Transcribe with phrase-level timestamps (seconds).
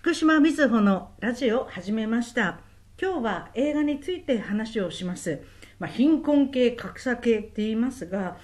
[0.00, 2.60] 福島みずほのラジオを始めました。
[2.98, 5.42] 今日は映画について話をします、
[5.78, 8.38] まあ、貧困系格差系って言いますが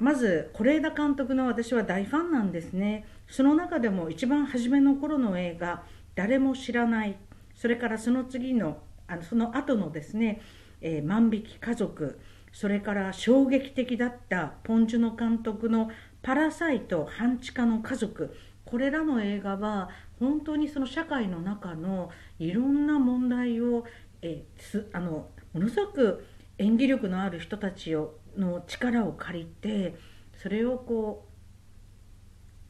[0.00, 3.06] まず是枝監督の私は大ファンなんですね。
[3.28, 5.84] その中でも一番初めの頃の映画
[6.16, 7.16] 「誰も知らない」
[7.54, 10.40] それからその次のあのその後のですね
[10.82, 12.18] 「えー、万引き家族」
[12.50, 15.88] それから衝撃的だったポン・ジュノ監督の
[16.20, 18.34] 「パラサイト半地下の家族」
[18.64, 19.88] これらの映画は
[20.18, 23.84] 本当にその社会の中のいろんな問題を
[24.22, 26.26] えすあのものすごく
[26.58, 29.96] 演技力のある人たちをの力を借りて
[30.40, 31.28] それをこう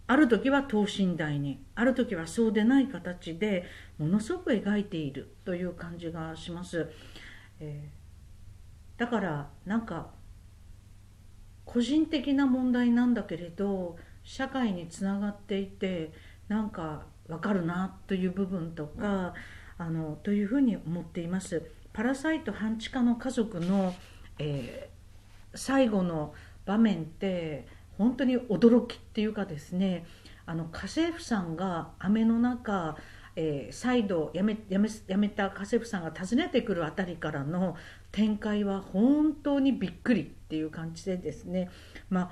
[0.07, 3.65] ある時は等身大にある時はそうでない形で
[3.99, 6.91] ものすごく描いているという感じがします、
[7.61, 10.09] えー、だからなんか
[11.67, 16.13] 個人的な問題なんだけれど社会につながっていて
[16.49, 19.35] なんか分かるなという部分とか
[19.77, 21.71] あのというふうに思っています。
[21.93, 23.95] パラサイト半地下の家族の、
[24.39, 26.33] えー、最後の
[26.65, 27.67] 場面って
[27.97, 30.07] 本当に驚きっていうかですね
[30.47, 32.97] あの家政婦さんが雨の中、
[33.35, 37.77] えー、再度辞め辞め辞めた家政婦さんが訪ねてくるあたりからの
[38.13, 41.69] 展開は本当にびっくりっていう感じでですね
[42.11, 42.31] まあ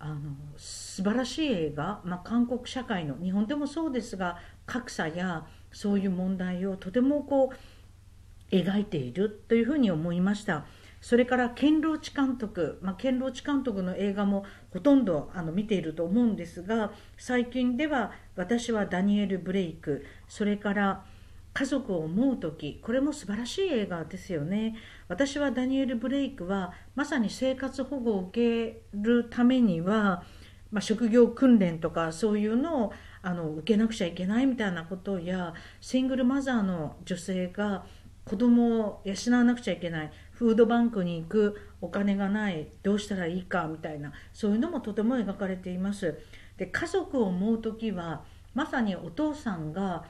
[0.00, 10.66] あの素晴らしい映画、まあ、韓国社会の日本でもそうですが格差やそういう問題をとてもこう描いているというふうに思いました。
[11.00, 21.04] それからケンローチ監督、まあ、ケンローチ監督の映画もほとんどあの見ていると思うんですが最近では「私はダニエル・ブレイク」それから
[21.52, 24.76] 「家族を思う時これも素晴らしい映画ですよね。
[25.08, 30.22] 私はダニエル・ブレイクはまさに生活保護を受けるためには、
[30.70, 37.84] まあ、職業訓練とかそういうのをあの受けなくちゃいけないみたいなことやシングルマザーの女性が
[38.24, 46.18] 子供を養わなくちゃいけないフードバンクに行くお金がないどうしたらいいかみたいなそういうのもとても描かれています。
[46.56, 48.22] で家族を思う時は
[48.54, 50.04] まさにお父さんが、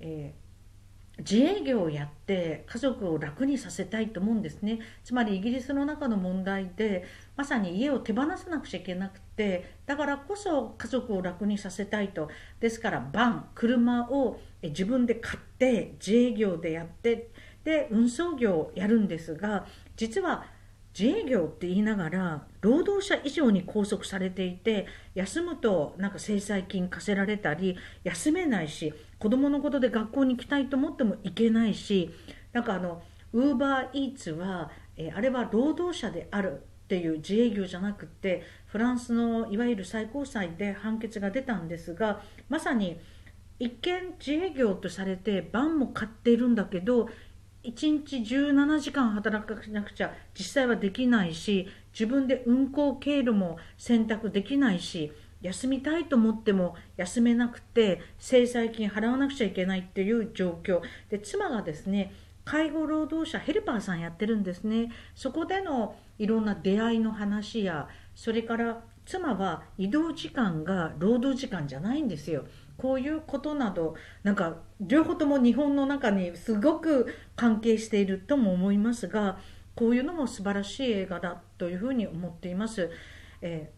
[0.00, 0.41] えー
[1.18, 4.80] 自営業をやって家族を楽にさせたいと思うんですね。
[5.04, 7.04] つまりイギリスの中の問題で
[7.36, 12.28] まさに家を手放さなくちゃいけなくてだからこそ家族を楽にさせたいと。
[12.60, 17.30] ですからバン車を自分で買って自営業でやって
[17.64, 20.46] で運送業をやるんですが実は
[20.98, 32.10] 自営業って言いながら労働者以上に拘束されていて休むとなんか制裁金課せられたり休めないし子供のことで学校に行きたいと思っても行けないし
[32.52, 42.20] なんかあのウーバーイーツは、え、あれは労働者であるっていう自営業じゃなくてフランスのいわゆる最高裁で判決が出たんですが
[42.50, 43.00] まさに
[43.58, 47.08] 一見自営業とされてバンも買っているんだけど
[47.64, 55.12] 1日17時間働かなくちゃ実際はできないし自分で運行経路も選択できないし
[55.42, 60.80] 休みたいと思っても休めなくて制裁金払わなくちゃいけないっていう状況。
[61.10, 62.12] で妻がですね
[62.44, 64.90] 介護労働者ヘルパーさんやってるんですね。
[65.14, 72.44] そこでのいろんな出会いの話やそれから妻は移動時間が労働時間じゃないんですよ。
[72.82, 73.94] こういうことなど
[74.24, 79.38] なんか両方とも日本の中にすごく関係しているとも思いますが
[79.76, 82.90] こういうのも素晴らしい映画だというふうに思っています、
[83.40, 83.70] え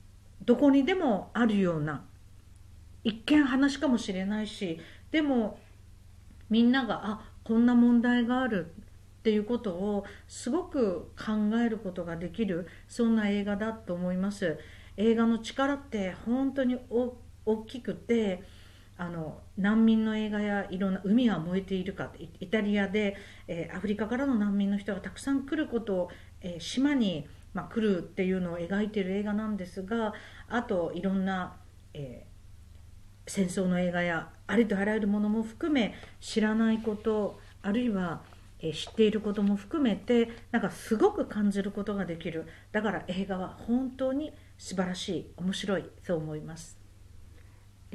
[0.43, 2.03] ー、どこにでもあるような
[3.04, 5.59] 一見話かもしれないしでも
[6.48, 8.72] みんながあこんな問題がある
[9.19, 14.59] っていうことをすごく考えることができるそんな映画だと思います。
[14.97, 18.43] 映画の力って本当に大きくて
[18.97, 23.16] あの難民の映画やいろんな海は燃えているかイタリアで、
[23.49, 26.10] えー、アフリカからの難民の人がたくさん来ることを、
[26.41, 30.15] えー、島に、まあ、来るっていうのを描いている映画なんですが
[30.49, 31.56] あといろんな、
[31.93, 38.20] えー、戦争の映画やありとあらゆるものも含め知らないことあるいは、
[38.61, 46.83] え知っていることも含めてなんかすごく感じることができるだから映画は本当に素晴らしい面白いそう思います。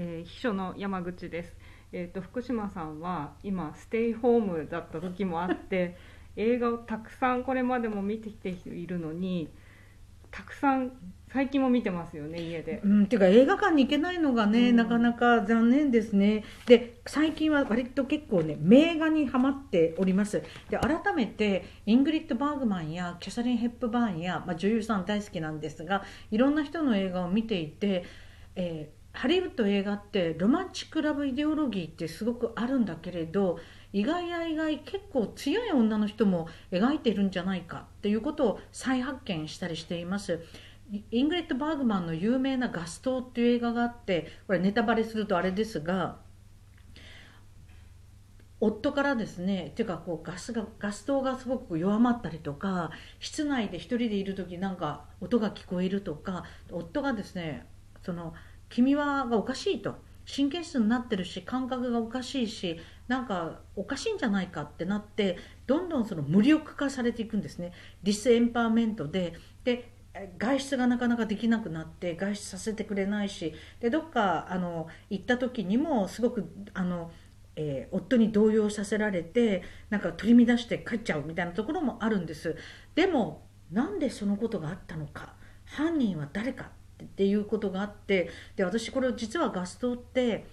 [0.01, 1.53] えー、秘書の山口です。
[1.91, 5.97] えーと、福島さんは今ステイホームだった時もあって
[6.37, 9.49] 映画をたくさんこれまでも見てきているのに
[10.31, 10.93] たくさん
[11.33, 12.79] 最近も見てますよね家で。
[12.81, 16.45] うん、ていうか映画館に行けないのがね、うん、なかなか残念ですね。
[16.65, 20.41] で最近は割と結構ね名画にはまっております。
[20.69, 28.05] で改めてイングリッド・バーグマンやキャサリン・ヘップバーンや、まあ、女優さん大好きなんですがいろんな人の映画を見ていて、
[28.55, 33.59] えーハリウッド映画ってロマンチックラブイデオロギーってすごくあるんだけれど
[33.91, 40.39] 意外や意外結構強い女の人も描いているんじゃないかっていうことを再発見したりしています。
[41.11, 46.19] イングリッド・バーグマンの有名な「ガス灯」っていう映画があってこれネタバレするとあれですが
[48.61, 57.67] 夫からですねっていうかこうガスがガス灯がすごく弱まったりとか室内で一人でいる時なんか音が聞こえるとか夫がですね
[58.01, 58.33] その
[58.69, 60.07] 「君は」がおかしいと。
[60.31, 67.73] 神経質になってるし感覚がおかしいしなんかおかしいんじゃないかってなってどんどんその無力化されていくんですね。
[68.03, 69.33] ディスエンパワーメントで。
[69.63, 69.91] で
[70.37, 77.11] 外出がなかなかできなくなって外出させてくれないしでどっかあの行った時にもすごくあの
[77.55, 82.55] えー、夫に動揺させられてなんか取り乱して帰っちゃうみたいなところもあるんです。
[82.95, 85.33] でもなんでそのことがあったのか。
[85.65, 86.71] 犯人は誰か。
[87.03, 90.45] っていうことがあってで私これ実はガストって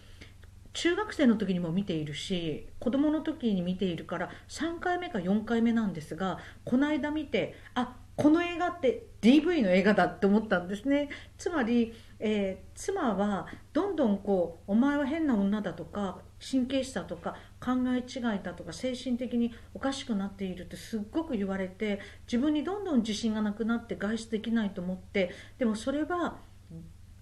[0.72, 11.10] 中学生の時にも見ているし子供の時に見ているから3回目か4回目なんですがこの間見てあこの映画って DV の映画だって思ったんですね。
[11.37, 26.36] つまり、えー、妻はどんどんこう「お前は変な女だ」とか神経質だとか考え違いだとか精神的におかしくなっているってすっごく言われて自分にどんどん自信がなくなって外出できないと思ってでもそれは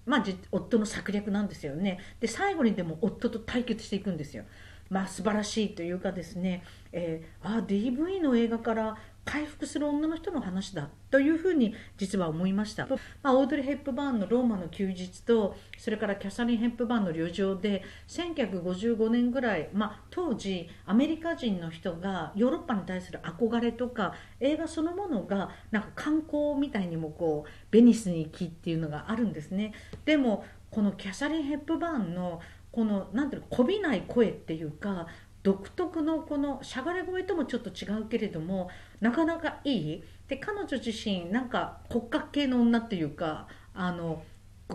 [0.06, 4.44] まあ、夫の策略なんですよねで最後にでも夫と対決していくんですよ。
[4.90, 12.86] まあ、素晴らしいというかですね、えー、あ DV の映画から回復する女の人の話だというふうに実は思いました、
[13.22, 29.72] まあ、オードリー・ヘップバーンの「ローマの休日」とそれからキャサリン・ヘップバーンの旅情で1955年ぐらい、まあ、当時アメリカ人の人がヨーロッパに対する憧れとか映画そのものがなんか観光みたいにもこうベニスに行きっていうのがあるんですね。
[30.04, 32.40] でもこのキャサリン・ヘップバーンの
[32.74, 35.06] このなんていうのこびない声っていうか
[35.44, 38.68] 独特のこのしゃがれ声ともちょっと違うけれども
[39.00, 40.02] なかなかいい？
[40.26, 44.22] で彼女自身なんか骨格系の女っていうかあの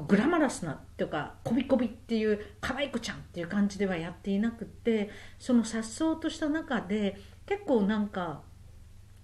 [0.07, 5.09] グラマラスなっていうかこびこびっていう可愛い子ちゃんっていう感じではやっていなくって
[5.39, 8.41] その颯爽とした中で結構なんか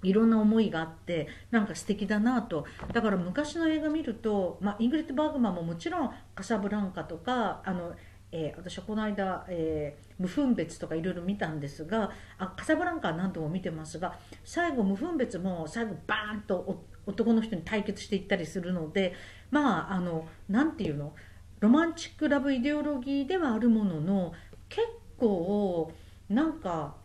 [0.03, 2.65] いろんな思いがあってなんか素敵だなと。
[2.91, 7.95] だから昔の映画見ると、まあ、イングリッド・バーグマンももちろん「カサブランカ」とかあの
[8.31, 19.13] えー、私はこの間、えー、無分別とかいろいろ見たんですがあカサブランカは何度も見てますが最後無分別も最後バーンと男の人に対決していったりするので
[19.51, 21.13] まああの何て言うの
[21.59, 24.33] ロマンチックラブイデオロギーではあるものの
[24.69, 24.87] 結
[25.17, 25.91] 構
[26.29, 26.95] なんか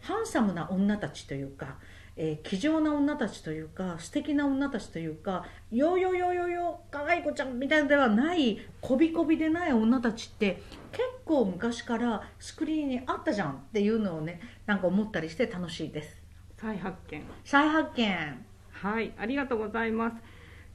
[0.00, 1.78] ハンサムな女たちというか
[2.18, 16.22] えー、気丈な女たちというか素敵な女たちというかよよよよよかわい子ちゃんみたいなではないこびこびでない女たちって結構昔からスクリーンにあったじゃんっていうのをねなんか思ったりして楽しいです。
[16.56, 17.22] 再発見。
[17.44, 18.46] 再発見。
[18.70, 20.16] はいありがとうございます、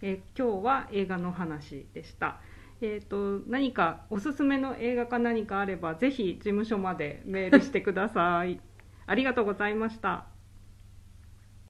[0.02, 2.40] えー、今日は映画の話でした。
[2.84, 8.60] えーと、何かおすすめの映画か何かあればぜひ事務所までメールしてください。
[9.06, 10.31] ありがとうございました